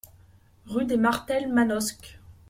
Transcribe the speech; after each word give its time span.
Rue 0.65 0.85
des 0.85 0.97
Martels, 0.97 1.47
Manosque 1.53 2.17